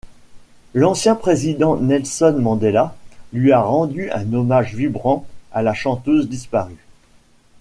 [0.73, 2.95] L'ancien président Nelson Mandela
[3.33, 6.83] lui a rendu un hommage vibrant à la chanteuse disparue.